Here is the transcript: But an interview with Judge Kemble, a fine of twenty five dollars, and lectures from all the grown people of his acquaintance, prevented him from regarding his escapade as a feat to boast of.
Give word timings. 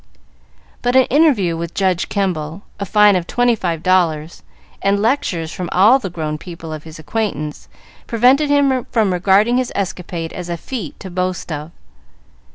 But 0.81 0.95
an 0.95 1.05
interview 1.11 1.55
with 1.55 1.75
Judge 1.75 2.09
Kemble, 2.09 2.63
a 2.79 2.87
fine 2.87 3.15
of 3.15 3.27
twenty 3.27 3.53
five 3.55 3.83
dollars, 3.83 4.41
and 4.81 4.99
lectures 4.99 5.51
from 5.51 5.69
all 5.71 5.99
the 5.99 6.09
grown 6.09 6.39
people 6.39 6.73
of 6.73 6.85
his 6.85 6.97
acquaintance, 6.97 7.69
prevented 8.07 8.49
him 8.49 8.85
from 8.89 9.13
regarding 9.13 9.57
his 9.57 9.71
escapade 9.75 10.33
as 10.33 10.49
a 10.49 10.57
feat 10.57 10.99
to 11.01 11.11
boast 11.11 11.51
of. 11.51 11.69